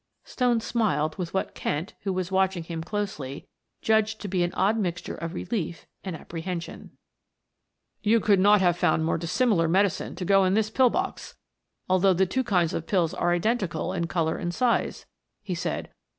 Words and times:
Stone 0.23 0.61
smiled 0.61 1.15
with 1.19 1.31
what 1.31 1.53
Kent, 1.53 1.93
who 2.01 2.11
was 2.11 2.31
watching 2.31 2.63
him 2.63 2.81
closely, 2.81 3.47
judged 3.83 4.19
to 4.19 4.27
be 4.27 4.41
an 4.41 4.51
odd 4.55 4.75
mixture 4.75 5.13
of 5.13 5.35
relief 5.35 5.85
and 6.03 6.15
apprehension. 6.15 6.89
"You 8.01 8.19
could 8.19 8.39
not 8.39 8.61
have 8.61 8.75
found 8.75 9.05
more 9.05 9.19
dissimilar 9.19 9.67
medicine 9.67 10.15
to 10.15 10.25
go 10.25 10.43
in 10.43 10.55
this 10.55 10.71
pill 10.71 10.89
box, 10.89 11.35
although 11.87 12.13
the 12.15 12.25
two 12.25 12.43
kinds 12.43 12.73
of 12.73 12.87
pills 12.87 13.13
are 13.13 13.31
identical 13.31 13.93
in 13.93 14.07
color 14.07 14.37
and 14.37 14.51
size," 14.51 15.05
he 15.43 15.53
said. 15.53 15.91